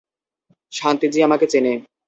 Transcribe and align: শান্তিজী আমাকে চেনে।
শান্তিজী 0.73 1.19
আমাকে 1.23 1.45
চেনে। 1.47 1.73